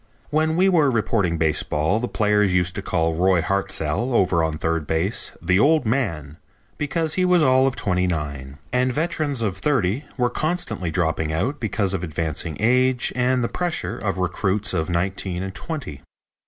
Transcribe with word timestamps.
When 0.31 0.55
we 0.55 0.67
were 0.67 0.89
reporting 0.89 1.37
baseball 1.37 1.99
the 1.99 2.07
players 2.07 2.51
used 2.51 2.73
to 2.73 2.81
call 2.81 3.13
Roy 3.13 3.39
Hartzell, 3.39 4.11
over 4.15 4.43
on 4.43 4.57
third 4.57 4.87
base, 4.87 5.33
"the 5.43 5.59
old 5.59 5.85
man," 5.85 6.37
because 6.79 7.13
he 7.13 7.23
was 7.23 7.43
all 7.43 7.67
of 7.67 7.75
twenty 7.75 8.07
nine, 8.07 8.57
and 8.73 8.91
veterans 8.91 9.43
of 9.43 9.57
thirty 9.57 10.05
were 10.17 10.31
constantly 10.31 10.89
dropping 10.89 11.31
out 11.31 11.59
because 11.59 11.93
of 11.93 12.03
advancing 12.03 12.57
age 12.59 13.13
and 13.15 13.43
the 13.43 13.47
pressure 13.47 13.95
of 13.95 14.17
recruits 14.17 14.73
of 14.73 14.89
nineteen 14.89 15.43
and 15.43 15.53
twenty. 15.53 16.01